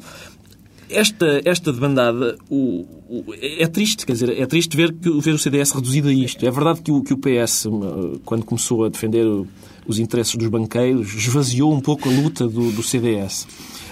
[0.88, 5.38] esta, esta debandada o, o, é triste, quer dizer, é triste ver, que, ver o
[5.38, 6.46] CDS reduzido a isto.
[6.46, 7.66] É verdade que o, que o PS,
[8.24, 9.26] quando começou a defender
[9.86, 13.46] os interesses dos banqueiros, esvaziou um pouco a luta do, do CDS.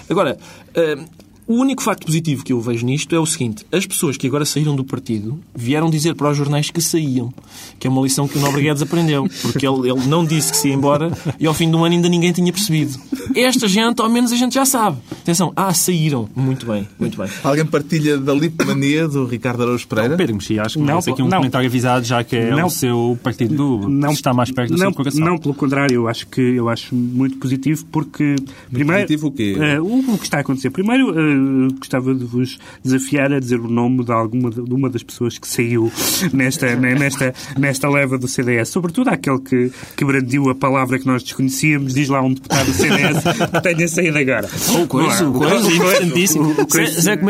[0.09, 0.37] Agora,
[0.69, 4.27] uh, o único facto positivo que eu vejo nisto é o seguinte: as pessoas que
[4.27, 7.33] agora saíram do partido vieram dizer para os jornais que saíam,
[7.79, 10.57] que é uma lição que o Nobre Guedes aprendeu, porque ele, ele não disse que
[10.57, 12.99] se ia embora e ao fim de um ano ainda ninguém tinha percebido.
[13.35, 14.97] Esta gente, ao menos a gente já sabe.
[15.11, 16.29] Atenção, ah, saíram.
[16.35, 17.29] Muito bem, muito bem.
[17.43, 20.09] Alguém partilha da lipomania do Ricardo Araújo Pereira?
[20.09, 21.37] Não, Pedro Mexia, acho que não, aqui um não.
[21.37, 24.87] comentário avisado, já que é não, o seu partido não, está mais perto do não,
[24.87, 25.25] seu coração.
[25.25, 29.31] Não, pelo contrário, eu acho que eu acho muito positivo porque muito primeiro positivo o
[29.31, 29.55] quê?
[29.79, 30.69] Uh, o que está a acontecer.
[30.69, 31.40] Primeiro, uh,
[31.77, 35.47] gostava de vos desafiar a dizer o nome de alguma de uma das pessoas que
[35.47, 35.91] saiu
[36.33, 38.69] nesta, nesta, nesta leva do CDS.
[38.69, 42.73] Sobretudo aquele que, que brandiu a palavra que nós desconhecíamos, diz lá um deputado do
[42.73, 44.49] CDS que tenha saído agora.
[44.81, 46.55] O coisa, o coisa, importantíssimo.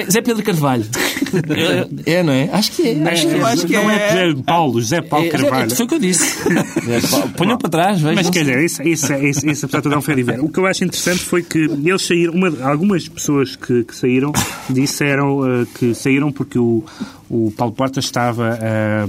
[0.09, 0.85] Zé Pedro Carvalho.
[2.05, 2.49] É, é, não é?
[2.51, 3.09] Acho que é.
[3.09, 3.41] Acho que, é.
[3.41, 3.95] Acho que não é.
[3.95, 5.75] é José Paulo, José Paulo é, Carvalho.
[5.75, 6.37] Foi o que eu disse.
[7.37, 8.15] Ponham para trás, vejam.
[8.15, 10.59] Mas quer dizer, isso, isso, isso, isso apesar de tudo é um fair O que
[10.59, 14.31] eu acho interessante foi que eles saíram, uma, algumas pessoas que, que saíram
[14.69, 16.83] disseram uh, que saíram porque o,
[17.29, 19.03] o Paulo Portas estava a,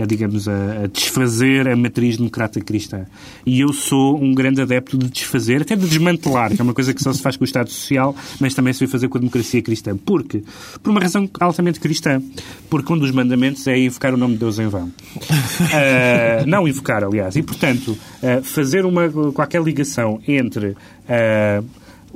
[0.00, 3.06] a digamos, a, a, desfazer a matriz democrata cristã.
[3.44, 6.94] E eu sou um grande adepto de desfazer, até de desmantelar, que é uma coisa
[6.94, 9.20] que só se faz com o Estado Social, mas também se vai fazer com a
[9.20, 9.96] democracia cristã.
[9.96, 10.42] Porque?
[10.82, 12.22] Por uma razão altamente cristã.
[12.68, 14.86] Porque um dos mandamentos é invocar o nome de Deus em vão.
[14.86, 17.36] Uh, não invocar, aliás.
[17.36, 17.88] E, portanto,
[18.22, 21.64] uh, fazer uma, qualquer ligação entre uh,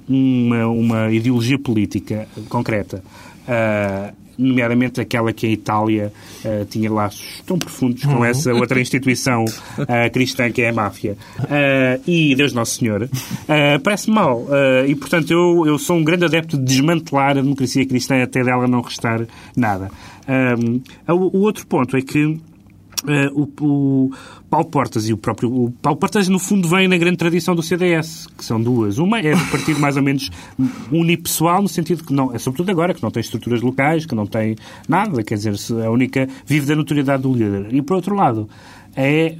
[0.08, 3.02] uma, uma ideologia política concreta,
[3.48, 6.12] uh, nomeadamente aquela que a Itália
[6.44, 8.24] uh, tinha laços tão profundos com uhum.
[8.24, 11.16] essa outra instituição uh, cristã que é a máfia,
[12.06, 13.08] e Deus Nosso Senhor,
[13.82, 14.46] parece mal.
[14.86, 18.66] e, portanto, eu, eu sou um grande adepto de desmantelar a democracia cristã até dela
[18.66, 19.90] não restar nada.
[21.08, 22.38] o outro ponto é que
[23.04, 23.28] Uh,
[23.60, 24.10] o, o,
[24.54, 25.52] Paulo Portas e o próprio.
[25.52, 28.98] O Paulo Portas, no fundo, vem na grande tradição do CDS, que são duas.
[28.98, 30.30] Uma é do partido mais ou menos
[30.92, 32.32] unipessoal, no sentido que não.
[32.32, 34.54] É sobretudo agora, que não tem estruturas locais, que não tem
[34.88, 36.28] nada, quer dizer, a única.
[36.46, 37.74] vive da notoriedade do líder.
[37.74, 38.48] E por outro lado,
[38.96, 39.36] é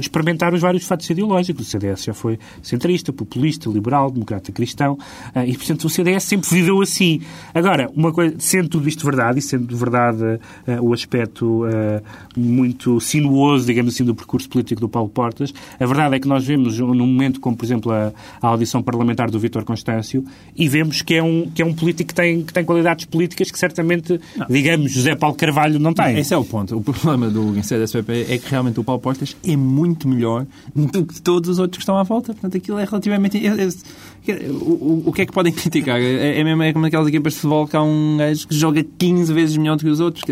[0.00, 1.66] experimentar os vários fatos ideológicos.
[1.66, 4.98] O CDS já foi centrista, populista, liberal, democrata cristão,
[5.34, 7.20] ah, e, portanto, o CDS sempre viveu assim.
[7.54, 10.40] Agora, uma coisa, sendo tudo isto verdade, e sendo verdade uh,
[10.82, 12.02] o aspecto uh,
[12.36, 16.44] muito sinuoso, digamos assim, do percurso político do Paulo Portas, a verdade é que nós
[16.44, 20.24] vemos, num momento como, por exemplo, a, a audição parlamentar do Vítor Constâncio,
[20.56, 23.50] e vemos que é um, que é um político que tem, que tem qualidades políticas
[23.50, 24.46] que certamente, não.
[24.48, 26.18] digamos, José Paulo Carvalho não tem.
[26.18, 26.76] Esse é o ponto.
[26.76, 31.20] O problema do CDS-PP é que realmente o Paulo Portas é muito melhor do que
[31.20, 32.32] todos os outros que estão à volta.
[32.32, 33.38] Portanto, aquilo é relativamente.
[33.38, 36.00] É, é, o, o, que é que podem criticar?
[36.00, 38.84] É, é mesmo é como aquelas equipas de futebol que há um gajo que joga
[38.98, 40.24] 15 vezes melhor do que os outros.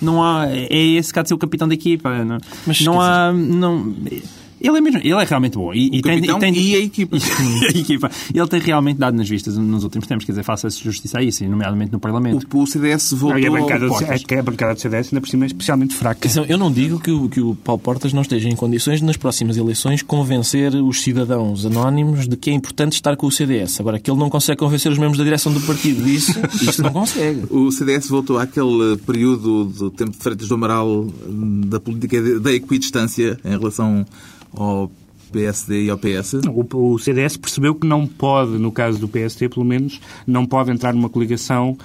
[0.00, 0.46] Não há.
[0.48, 2.24] É esse que há de ser o capitão da equipa.
[2.24, 3.32] Não, Mas, não há.
[3.32, 3.94] Não,
[4.60, 5.72] ele é, mesmo, ele é realmente bom.
[5.72, 7.16] E, e tem, e, tem, e a equipa.
[7.74, 8.10] a equipa.
[8.34, 11.44] Ele tem realmente dado nas vistas nos últimos tempos, quer dizer, faça-se justiça a isso,
[11.44, 12.46] nomeadamente no Parlamento.
[12.52, 13.40] O, o CDS voltou...
[13.40, 16.28] Não, a, bancada do, a, a bancada do CDS ainda por cima é especialmente fraca.
[16.48, 19.16] Eu não digo que o, que o Paulo Portas não esteja em condições de, nas
[19.16, 23.80] próximas eleições, convencer os cidadãos anónimos de que é importante estar com o CDS.
[23.80, 26.92] Agora, que ele não consegue convencer os membros da direção do partido disso, isso não
[26.92, 27.42] consegue.
[27.50, 31.06] O CDS voltou àquele período do tempo de Freitas do Amaral
[31.66, 34.06] da política da equidistância em relação
[34.56, 34.90] ao
[35.32, 36.34] PSD e ao PS?
[36.48, 40.70] O, o, CDS percebeu que não pode, no caso do PSD pelo menos, não pode
[40.70, 41.76] entrar numa coligação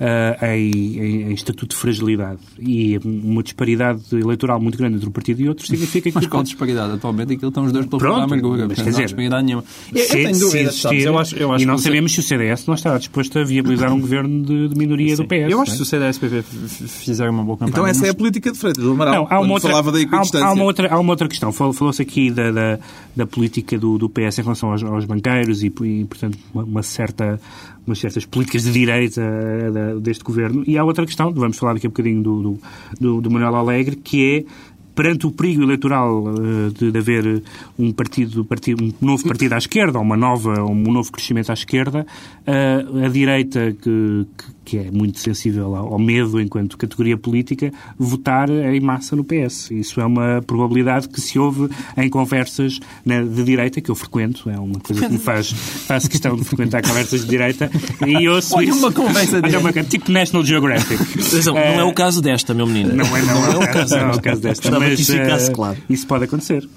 [0.00, 2.40] uh, em, em, em, estatuto de fragilidade.
[2.58, 6.14] E uma disparidade eleitoral muito grande entre um partido e outro significa que...
[6.14, 6.92] Mas qual disparidade?
[6.94, 8.66] Atualmente aquilo estão os dois pelo Pronto, amargura.
[8.68, 9.64] Mas, quer dizer, não há disparidade nenhuma.
[9.92, 12.66] Eu, eu tenho dúvidas, existir, eu acho, eu acho e não sabemos se o CDS
[12.66, 15.22] não está disposto a viabilizar um governo de, de minoria Sim.
[15.22, 15.50] do PS.
[15.50, 17.72] Eu acho que se o CDS-PP fizer uma boa campanha...
[17.72, 20.00] Então essa é a política de Freitas do Amaral, não, há uma outra, falava da
[20.00, 20.44] equidistância.
[20.44, 21.52] Há, há, uma outra, há uma outra questão.
[21.52, 22.78] Falou-se aqui da, da,
[23.14, 26.82] da, política do, do PS em relação aos, aos banqueiros e, e portanto, uma, uma
[26.82, 27.40] certa
[27.86, 30.64] umas certas políticas de direita uh, deste governo.
[30.66, 32.58] E há outra questão, vamos falar daqui a bocadinho do,
[33.00, 34.44] do, do Manuel Alegre, que é
[34.94, 37.42] perante o perigo eleitoral uh, de, de, haver
[37.78, 41.54] um partido, partido, um novo partido à esquerda, ou uma nova, um novo crescimento à
[41.54, 42.06] esquerda,
[42.46, 44.26] uh, a direita que,
[44.64, 49.70] que é muito sensível ao medo enquanto categoria política, votar em massa no PS.
[49.70, 54.48] Isso é uma probabilidade que se ouve em conversas né, de direita, que eu frequento,
[54.48, 57.70] é uma coisa que me faz, faz questão de frequentar conversas de direita,
[58.06, 58.78] e ouço Olha isso.
[58.78, 59.56] uma conversa de...
[59.56, 61.02] uma, tipo National Geographic.
[61.44, 62.94] Não, é, não é o caso desta, meu menino.
[62.94, 64.70] Não é, não, não é, o caso, não é o caso desta.
[64.78, 65.76] Mas, que ficasse uh, claro.
[65.88, 66.68] Isso pode acontecer.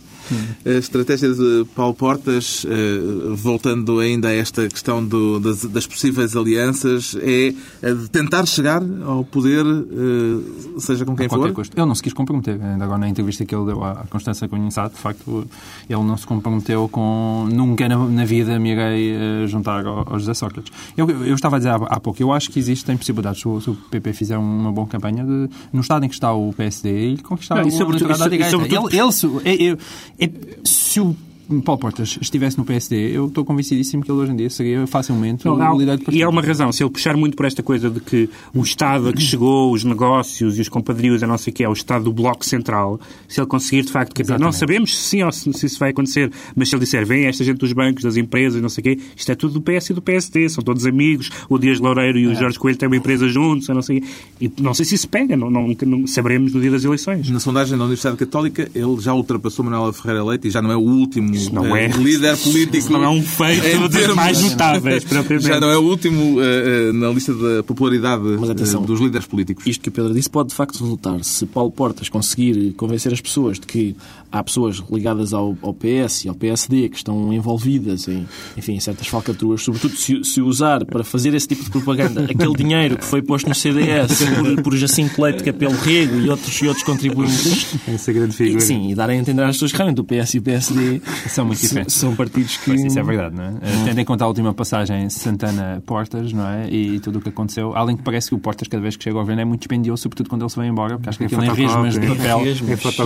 [0.66, 6.36] A estratégia de Paulo Portas, eh, voltando ainda a esta questão do, das, das, possíveis
[6.36, 11.52] alianças, é a de tentar chegar ao poder, eh, seja com quem for?
[11.52, 11.78] Custo.
[11.78, 12.60] Ele não se quis comprometer.
[12.62, 15.48] Ainda agora na entrevista que ele deu à Constância Cunhado, de facto,
[15.90, 20.20] ele não se comprometeu com nunca na, na vida me irei eh, juntar ao, ao
[20.20, 20.72] José Sócrates.
[20.96, 23.62] Eu, eu, estava a dizer há, há, pouco, eu acho que existem possibilidades, se o,
[23.62, 27.14] se o PP fizer uma boa campanha, de, no estado em que está o PSD,
[27.14, 28.50] e conquistar não, e sobretudo, a direita.
[28.50, 28.90] Sobretudo...
[28.90, 29.78] Ele, ele, ele,
[30.20, 30.30] é,
[30.64, 31.16] se o
[31.64, 35.46] Paulo Portas estivesse no PSD, eu estou convencidíssimo que ele hoje em dia seria facilmente
[35.46, 36.20] não, o líder do partido.
[36.20, 39.10] E há uma razão, se ele puxar muito por esta coisa de que o Estado
[39.10, 41.74] a que chegou, os negócios e os compadrios, a não sei o que é, o
[41.74, 45.52] Estado do Bloco Central, se ele conseguir de facto, não sabemos se sim ou se,
[45.54, 48.62] se, isso vai acontecer, mas se ele disser, vem esta gente dos bancos, das empresas,
[48.62, 51.30] não sei o quê, isto é tudo do PS e do PSD, são todos amigos,
[51.50, 52.36] o Dias Loureiro e o é.
[52.36, 54.04] Jorge Coelho têm uma empresa juntos, não sei
[54.40, 57.30] e não sei se isso pega, não, não, não, saberemos no dia das eleições.
[57.30, 60.76] Na sondagem da Universidade Católica, ele já ultrapassou Manuel Ferreira Leite e já não é
[60.76, 61.88] o último não é.
[61.88, 62.94] líder líder político.
[62.94, 65.48] não é um feito dos mais notáveis, propriamente.
[65.48, 69.66] Já não é o último uh, na lista da popularidade uh, dos líderes políticos.
[69.66, 71.24] Isto que o Pedro disse pode de facto resultar.
[71.24, 73.96] Se Paulo Portas conseguir convencer as pessoas de que
[74.32, 78.80] há pessoas ligadas ao, ao PS e ao PSD que estão envolvidas em, enfim, em
[78.80, 83.06] certas falcatruas, sobretudo se, se usar para fazer esse tipo de propaganda aquele dinheiro que
[83.06, 87.76] foi posto no CDS por, por Jacinto Leite, Capelo Rego e outros, e outros contribuintes.
[87.88, 88.58] Essa grande figura.
[88.58, 91.02] E, sim, e darem a entender às pessoas que realmente o PS e o PSD
[91.32, 91.96] são muito diferentes.
[91.96, 92.66] São partidos que.
[92.66, 93.50] Pois, isso é verdade, não é?
[93.50, 93.86] Hum.
[93.86, 96.70] Tendo em conta a última passagem Santana-Portas, não é?
[96.70, 99.16] E tudo o que aconteceu, além que parece que o Portas, cada vez que chega
[99.16, 101.44] ao governo, é muito dispendioso, sobretudo quando ele se vai embora, porque acho que aquilo
[101.44, 102.42] é resmas de papel.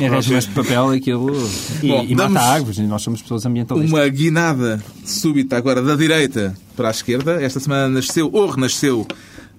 [0.01, 1.31] É resmas de papel aquilo.
[1.81, 3.91] E, Bom, e mata árvores, e nós somos pessoas ambientalistas.
[3.91, 7.41] Uma guinada súbita agora da direita para a esquerda.
[7.41, 9.05] Esta semana nasceu, ou renasceu,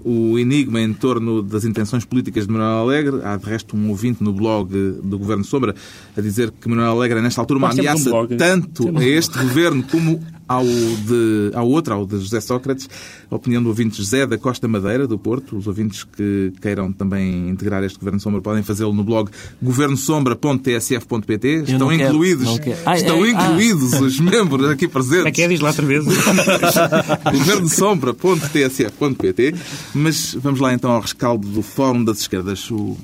[0.05, 3.21] o enigma em torno das intenções políticas de Manuel Alegre.
[3.23, 4.71] Há, de resto, um ouvinte no blog
[5.03, 5.75] do Governo Sombra
[6.17, 9.83] a dizer que Manuel Alegre é, nesta altura, uma ameaça um tanto a este governo
[9.85, 10.21] como
[10.53, 12.89] ao, de, ao outro, ao de José Sócrates,
[13.31, 15.57] a opinião do ouvinte José da Costa Madeira, do Porto.
[15.57, 19.31] Os ouvintes que queiram também integrar este Governo Sombra podem fazê-lo no blog
[19.63, 21.65] governosombra.tsf.pt.
[21.67, 24.03] Estão incluídos, ai, estão ai, incluídos ai.
[24.03, 25.25] os membros aqui presentes.
[25.27, 26.05] É que é, diz lá outra vez.
[27.33, 29.55] governosombra.tsf.pt.
[29.95, 32.71] Mas vamos lá então ao rescaldo do Fórum das Esquerdas.
[32.71, 32.99] O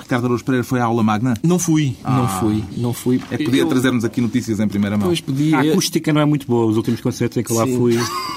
[0.00, 1.34] Ricardo Araújo Pereira foi à aula magna?
[1.42, 2.16] Não fui, ah.
[2.16, 3.20] não fui, não fui.
[3.30, 3.68] É que podia Eu...
[3.68, 5.08] trazer-nos aqui notícias em primeira mão.
[5.08, 5.56] Pois podia.
[5.56, 7.96] A acústica não é muito boa os últimos concertos em que lá fui.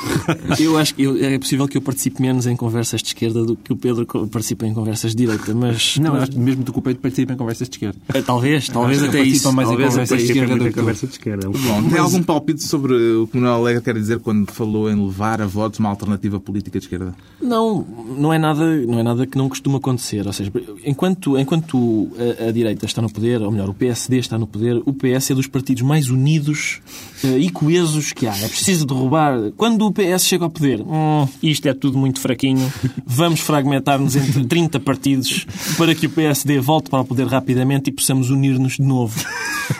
[0.59, 3.55] eu acho que eu, é possível que eu participe menos em conversas de esquerda do
[3.55, 5.97] que o Pedro participe em conversas de direita, mas.
[5.97, 6.29] Não, mas...
[6.29, 7.97] mesmo do que o Pedro participe em conversas de esquerda.
[8.13, 9.51] É, talvez, talvez até isso.
[9.53, 11.49] mais talvez em conversas de esquerda do que conversa de esquerda.
[11.49, 14.95] Bom, tem algum palpite sobre o que o Manuel Alegre quer dizer quando falou em
[14.95, 17.13] levar a votos uma alternativa política de esquerda?
[17.41, 17.85] Não,
[18.17, 20.25] não é nada, não é nada que não costuma acontecer.
[20.25, 20.51] Ou seja,
[20.85, 24.81] enquanto, enquanto a, a direita está no poder, ou melhor, o PSD está no poder,
[24.85, 26.81] o PS é dos partidos mais unidos
[27.23, 28.35] e coesos que há.
[28.35, 29.51] É preciso derrubar.
[29.57, 32.71] Quando o PS chega ao poder, hum, isto é tudo muito fraquinho,
[33.05, 35.45] vamos fragmentar-nos entre 30 partidos
[35.77, 39.19] para que o PSD volte para o poder rapidamente e possamos unir-nos de novo.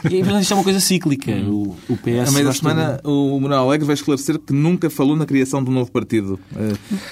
[0.10, 1.32] E isto é uma coisa cíclica.
[1.32, 2.30] O, o PS.
[2.30, 3.10] A meio da semana, de...
[3.10, 6.40] o Manuel Alegre vai esclarecer que nunca falou na criação de um novo partido.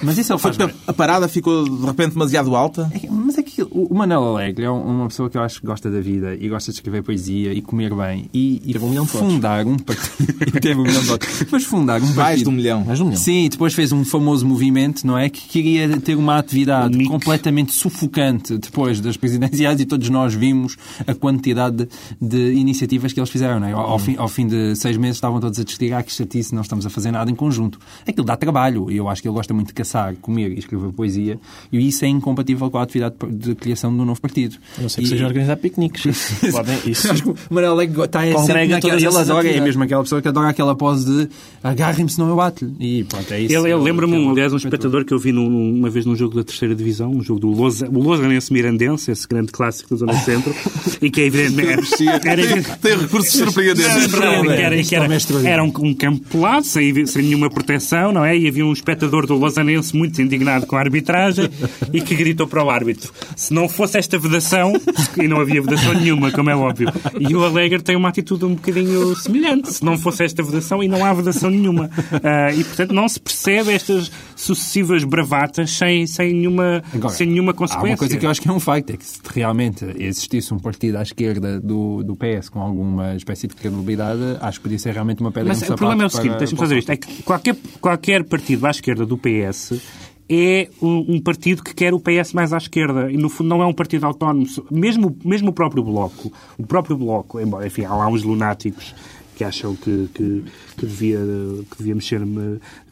[0.02, 0.52] Mas isso é o Foi
[0.86, 2.90] a parada ficou de repente demasiado alta?
[2.94, 5.90] É mas é que o Manel Alegre é uma pessoa que eu acho que gosta
[5.90, 9.76] da vida e gosta de escrever poesia e comer bem e, e um fundar um
[9.78, 10.34] partido.
[10.60, 11.44] teve um milhão de votos.
[11.50, 12.16] Mas fundar um partido.
[12.16, 12.84] Mais de um milhão.
[12.84, 13.20] Mais de um milhão.
[13.20, 15.28] Sim, depois fez um famoso movimento, não é?
[15.28, 20.76] Que queria ter uma atividade um completamente sufocante depois das presidenciais e todos nós vimos
[21.06, 21.88] a quantidade
[22.20, 23.72] de, de iniciativas que eles fizeram, não é?
[23.72, 26.54] Ao, ao, fim, ao fim de seis meses estavam todos a discutir ah, que chatice,
[26.54, 27.78] não estamos a fazer nada em conjunto.
[28.06, 30.92] Aquilo dá trabalho e eu acho que ele gosta muito de caçar, comer e escrever
[30.92, 31.38] poesia
[31.72, 34.56] e isso é incompatível com a atividade de criação do novo partido.
[34.78, 35.10] A não ser que e...
[35.10, 36.32] seja organizar piqueniques.
[36.50, 37.10] Podem, isso.
[37.10, 40.22] Acho que o Manuel Alegre está é sempre naquela, ele adora, é mesmo aquela pessoa
[40.22, 41.28] que adora aquela pose de
[41.62, 43.54] agarrem-me senão eu bato E pronto, é isso.
[43.54, 46.42] Ele, ele lembra-me, aliás, um espectador que eu vi num, uma vez num jogo da
[46.42, 50.54] terceira divisão, um jogo do Lousa, o Lousanense Mirandense, esse grande clássico da Zona Centro,
[51.00, 52.08] e que é evidentemente...
[52.24, 54.14] Era, era, tem recursos surpreendentes.
[54.14, 58.36] Era, era, era um, um campo pelado, sem, sem nenhuma proteção, não é?
[58.36, 61.50] E havia um espectador do Lausanense muito indignado com a arbitragem
[61.92, 63.12] e que gritou para o árbitro:
[63.50, 64.72] se não fosse esta vedação,
[65.20, 68.54] e não havia vedação nenhuma, como é óbvio, e o Alegre tem uma atitude um
[68.54, 71.86] bocadinho semelhante: se não fosse esta vedação, e não há vedação nenhuma.
[71.86, 77.52] Uh, e portanto não se percebe estas sucessivas bravatas sem, sem, nenhuma, Agora, sem nenhuma
[77.52, 77.88] consequência.
[77.88, 80.54] Há uma coisa que eu acho que é um facto: é que se realmente existisse
[80.54, 84.78] um partido à esquerda do, do PS com alguma espécie de credibilidade, acho que podia
[84.78, 87.24] ser realmente uma pedra Mas o problema é o seguinte: deixa-me fazer isto: é que
[87.24, 89.80] qualquer, qualquer partido à esquerda do PS
[90.30, 93.60] é um, um, partido que quer o PS mais à esquerda e, no fundo, não
[93.60, 94.46] é um partido autónomo.
[94.70, 98.94] Mesmo, mesmo o próprio Bloco, o próprio Bloco, embora, enfim, há lá uns lunáticos
[99.40, 100.44] que acham que, que,
[100.76, 101.18] que devia,
[101.70, 102.20] que devia mexer,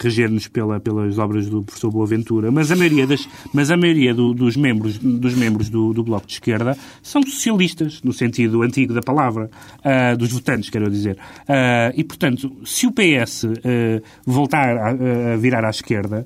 [0.01, 4.33] reger-nos pela, pelas obras do professor Boaventura, mas a maioria, das, mas a maioria do,
[4.33, 9.03] dos membros, dos membros do, do, Bloco de Esquerda são socialistas, no sentido antigo da
[9.03, 11.19] palavra, uh, dos votantes, quero dizer.
[11.43, 16.25] Uh, e, portanto, se o PS uh, ah, voltar a, a, virar à esquerda,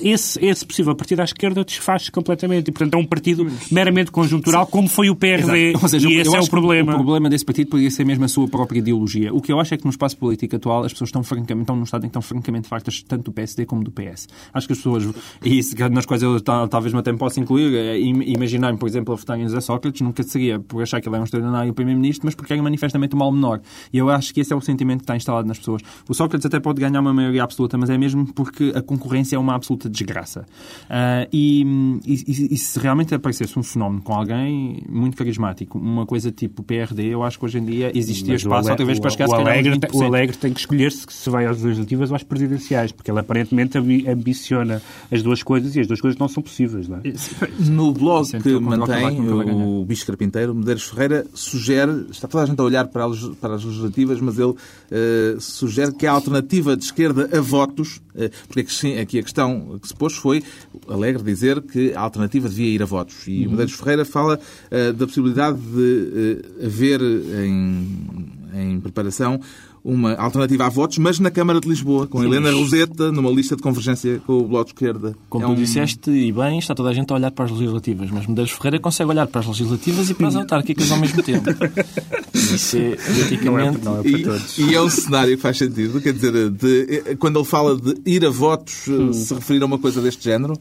[0.00, 2.68] esse, esse possível partido à esquerda desfaz-se completamente.
[2.68, 5.76] E, portanto, é um partido meramente conjuntural, como foi o PRD.
[5.86, 6.92] Seja, e esse é o problema.
[6.92, 9.32] O problema desse partido poderia ser mesmo a sua própria ideologia.
[9.32, 11.76] O que eu acho é que no espaço político atual as pessoas estão, francamente, estão
[11.76, 14.28] num estado em que estão francamente fartas tanto do PSD como do PS.
[14.52, 15.08] Acho que as pessoas,
[15.44, 19.16] e isso nas quais eu talvez me até possa incluir, é, imaginar-me, por exemplo, a
[19.16, 22.34] votar em José Sócrates, nunca seria por achar que ele é um extraordinário primeiro-ministro, mas
[22.34, 23.60] porque é manifestamente um mal menor.
[23.92, 25.82] E eu acho que esse é o sentimento que está instalado nas pessoas.
[26.08, 29.38] O Sócrates até pode ganhar uma maioria absoluta, mas é mesmo porque a concorrência é
[29.38, 30.46] uma absoluta desgraça.
[30.84, 31.62] Uh, e,
[32.06, 37.06] e, e, se realmente aparecesse um fenómeno com alguém muito carismático, uma coisa tipo PRD,
[37.06, 39.40] eu acho que hoje em dia existia mas espaço outra vez para esquecer o, o,
[39.40, 43.10] Alegre, o Alegre tem que escolher se, se vai às legislativas ou às presidenciais, porque
[43.10, 46.88] ele aparentemente ambiciona as duas coisas e as duas coisas não são possíveis.
[46.88, 47.02] Não é?
[47.58, 52.64] No blog que mantém o Bicho Carpinteiro, Medeiros Ferreira sugere, está toda a gente a
[52.64, 57.28] olhar para as, para as legislativas, mas ele uh, sugere que a alternativa de esquerda
[57.36, 58.66] a votos, uh, porque
[59.00, 60.42] aqui a questão que se pôs foi
[60.88, 63.26] alegre dizer que a alternativa devia ir a votos.
[63.26, 63.52] E uhum.
[63.52, 69.40] Medeiros Ferreira fala uh, da possibilidade de haver em, em preparação
[69.86, 72.26] uma alternativa a votos, mas na Câmara de Lisboa, com Sim.
[72.26, 75.14] Helena Roseta numa lista de convergência com o Bloco de Esquerda.
[75.28, 75.54] Como é tu um...
[75.54, 78.80] disseste, e bem, está toda a gente a olhar para as legislativas, mas Medeiros Ferreira
[78.80, 81.48] consegue olhar para as legislativas e para as autárquicas ao mesmo tempo.
[82.34, 83.78] Isso é, politicamente...
[83.86, 84.58] Não é, não é para todos.
[84.58, 87.94] E, e, é um cenário que faz sentido, quer dizer, de, quando ele fala de
[88.04, 89.12] ir a votos, hum.
[89.12, 90.54] se referir a uma coisa deste género?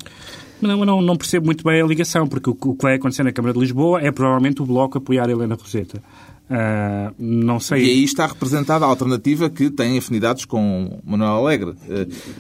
[0.62, 3.32] Não, não, não percebo muito bem a ligação, porque o, o que vai acontecer na
[3.32, 6.02] Câmara de Lisboa é provavelmente o Bloco apoiar a Helena Roseta.
[6.48, 7.84] Uh, não sei.
[7.84, 11.76] E aí está representada a alternativa que tem afinidades com Manuel Alegre, uh,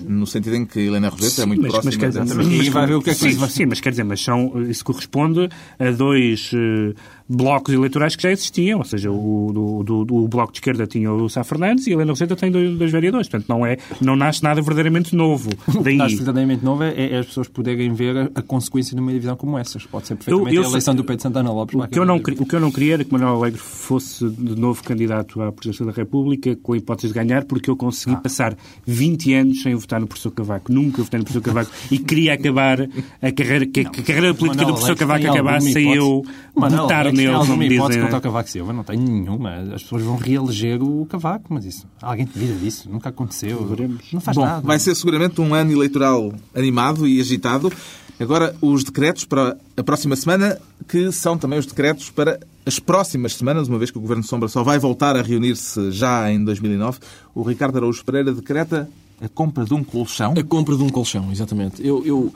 [0.07, 1.93] no sentido em que Helena Roseta é muito mas, próxima.
[1.99, 4.03] Mas, mas, mas, e vai ver o que é que sim, sim, mas quer dizer,
[4.03, 6.93] mas são, isso corresponde a dois uh,
[7.27, 11.27] blocos eleitorais que já existiam, ou seja, o, do, do, Bloco de Esquerda tinha o
[11.27, 13.27] Sá Fernandes e a Helena Roseta tem dois, dois, vereadores.
[13.27, 15.49] Portanto, não, é, não nasce nada verdadeiramente novo.
[15.67, 19.11] O que nasce verdadeiramente novo é, é, as pessoas poderem ver a, consequência de uma
[19.11, 19.85] divisão como essas.
[19.85, 21.75] Pode ser perfeitamente eu, eu, a eleição do Pedro Santana Lopes.
[21.75, 24.55] O que, eu não, o que eu não queria era que Manuel Alegre fosse de
[24.55, 28.19] novo candidato à presidência da República com a hipótese de ganhar, porque eu consegui ah.
[28.19, 30.71] passar 20 anos sem votar no professor Cavaco.
[30.71, 32.81] Nunca votei no professor Cavaco e queria acabar
[33.21, 36.23] a carreira, que, não, a carreira política Manuel do professor Cavaco acabasse sem eu
[36.55, 38.73] votar como dizem hipótese contra o Cavaco Silva?
[38.73, 39.55] Não tenho nenhuma.
[39.73, 41.87] As pessoas vão reeleger o Cavaco, mas isso.
[42.01, 42.89] Alguém duvida disso?
[42.89, 43.65] Nunca aconteceu.
[43.65, 44.01] Veremos.
[44.11, 44.65] Não faz Bom, nada.
[44.65, 47.71] Vai ser seguramente um ano eleitoral animado e agitado.
[48.19, 53.33] Agora, os decretos para a próxima semana, que são também os decretos para as próximas
[53.33, 56.99] semanas, uma vez que o Governo Sombra só vai voltar a reunir-se já em 2009.
[57.33, 58.89] O Ricardo Araújo Pereira decreta
[59.21, 60.33] a compra de um colchão?
[60.37, 61.85] A compra de um colchão, exatamente.
[61.85, 62.31] Eu, eu,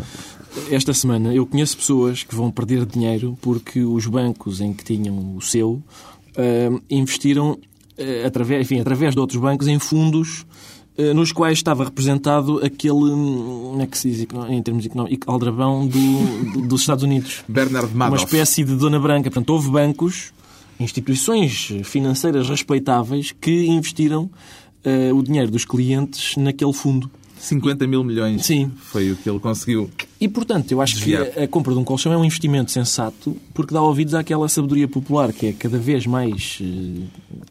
[0.72, 5.36] esta semana eu conheço pessoas que vão perder dinheiro porque os bancos em que tinham
[5.36, 10.46] o seu uh, investiram uh, através, enfim, através de outros bancos em fundos
[11.00, 15.88] eh, nos quais estava representado aquele, como é que se diz em termos económicos, aldrabão
[15.88, 17.42] do, dos Estados Unidos.
[17.48, 18.22] Bernard Madoff.
[18.22, 19.32] Uma espécie de dona branca.
[19.32, 20.34] Portanto, houve bancos,
[20.78, 24.30] instituições financeiras respeitáveis que investiram
[24.86, 27.10] uh, o dinheiro dos clientes naquele fundo.
[27.40, 28.46] 50 mil milhões.
[28.46, 28.72] Sim.
[28.78, 29.90] Foi o que ele conseguiu.
[30.20, 31.26] E, portanto, eu acho desviar.
[31.26, 34.88] que a, compra de um colchão é um investimento sensato porque dá ouvidos àquela sabedoria
[34.88, 37.04] popular que é cada vez mais uh,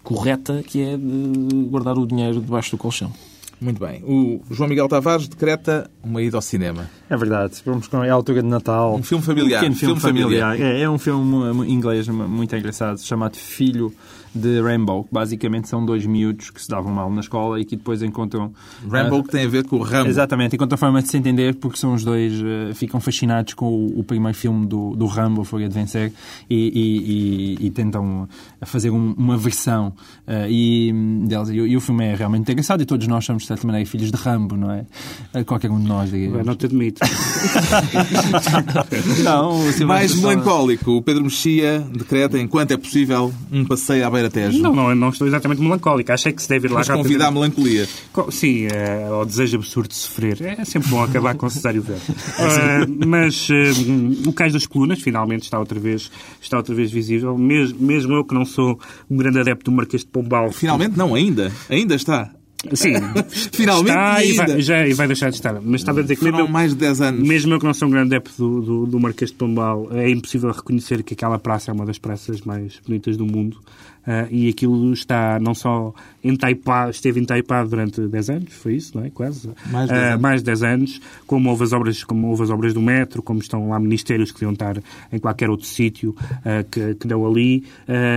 [0.02, 3.12] correta, que é de guardar o dinheiro debaixo do colchão.
[3.60, 4.02] Muito bem.
[4.04, 6.88] O João Miguel Tavares decreta uma ida ao cinema.
[7.10, 7.54] É verdade.
[7.64, 8.94] Vamos com a altura de Natal.
[8.94, 9.58] Um filme familiar.
[9.58, 10.52] Um filme, filme familiar.
[10.52, 10.76] familiar.
[10.76, 13.92] É, é, um filme inglês muito engraçado chamado Filho
[14.34, 15.06] de Rambo.
[15.10, 18.52] Basicamente são dois miúdos que se davam mal na escola e que depois encontram...
[18.88, 20.08] Rambo uh, que tem a ver com o Rambo.
[20.08, 20.56] Exatamente.
[20.56, 22.40] Encontram forma de se entender porque são os dois...
[22.40, 26.12] Uh, ficam fascinados com o, o, primeiro filme do, do Rambo, Fúria de Vencer,
[26.48, 28.28] e, e, e, e tentam
[28.62, 29.88] fazer um, uma versão
[30.26, 30.92] uh, e,
[31.26, 31.48] deles.
[31.50, 34.10] E, e, o filme é realmente engraçado e todos nós somos, de certa maneira, filhos
[34.10, 34.84] de Rambo, não é?
[35.44, 36.46] Qualquer um de nós, digamos.
[36.46, 37.00] Não te admito.
[39.24, 40.92] não, Mais melancólico.
[40.92, 44.60] O Pedro Mexia decreta, enquanto é possível, um passeio à Tejo.
[44.60, 46.12] Não, não, não estou exatamente melancólico.
[46.12, 47.88] Acho que se deve ir lá Mas convida à melancolia.
[48.30, 50.42] Sim, é, ao desejo absurdo de sofrer.
[50.42, 52.00] É sempre bom acabar com o Cesário Velho.
[52.38, 56.10] Uh, mas uh, o Cais das Colunas finalmente está outra vez,
[56.40, 57.36] está outra vez visível.
[57.36, 58.78] Mesmo, mesmo eu que não sou
[59.10, 60.52] um grande adepto do Marquês de Pombal.
[60.52, 61.52] Finalmente não, ainda.
[61.68, 62.30] Ainda está.
[62.74, 62.94] Sim,
[63.52, 65.60] finalmente está e vai, já, e vai deixar de estar.
[65.62, 67.28] Mas estava a dizer que mesmo, mais de 10 anos.
[67.28, 70.10] mesmo eu que não sou um grande adepto do, do, do Marquês de Pombal, é
[70.10, 73.60] impossível reconhecer que aquela praça é uma das praças mais bonitas do mundo.
[74.08, 75.92] Uh, e aquilo está não só
[76.24, 79.10] entaipado, esteve entaipado durante 10 anos, foi isso, não é?
[79.10, 79.50] Quase.
[79.70, 80.22] Mais de 10 uh, anos.
[80.22, 83.68] Mais 10 anos, como houve, as obras, como houve as obras do metro, como estão
[83.68, 84.78] lá ministérios que deviam estar
[85.12, 87.64] em qualquer outro sítio uh, que, que deu ali.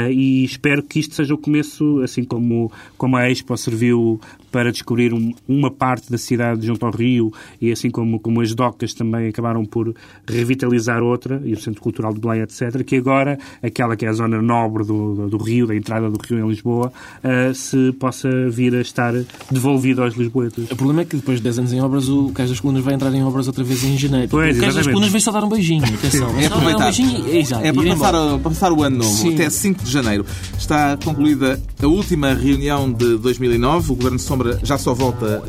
[0.09, 4.21] e espero que isto seja o começo, assim como, como a Expo serviu
[4.51, 8.53] para descobrir um, uma parte da cidade junto ao rio e assim como, como as
[8.53, 9.95] docas também acabaram por
[10.27, 14.13] revitalizar outra, e o Centro Cultural de Belém, etc., que agora aquela que é a
[14.13, 16.91] zona nobre do, do, do rio, da entrada do rio em Lisboa,
[17.23, 19.13] uh, se possa vir a estar
[19.51, 20.65] devolvido aos lisboetas.
[20.71, 22.93] O problema é que depois de 10 anos em obras, o Cais das Colunas vai
[22.93, 24.27] entrar em obras outra vez em janeiro.
[24.29, 25.83] Pois, o Cais das Colunas vem só dar um beijinho.
[25.83, 26.39] Atenção.
[26.39, 26.79] É aproveitar.
[26.79, 29.33] Um beijinho, é, exato, é para passar, para passar, o ano novo, Sim.
[29.33, 30.25] até 5 de janeiro.
[30.57, 33.91] Está concluída a última reunião de 2009.
[33.91, 35.43] O Governo de Sombra já só volta,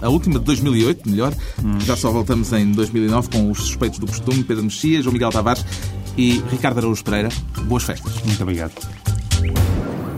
[0.00, 1.32] a, a última de 2008, melhor.
[1.64, 1.78] Hum.
[1.80, 5.64] Já só voltamos em 2009 com os suspeitos do costume, Pedro Mexia, João Miguel Tavares
[6.16, 7.28] e Ricardo Araújo Pereira.
[7.64, 8.12] Boas festas.
[8.24, 8.72] Muito obrigado.
[9.50, 10.11] あ!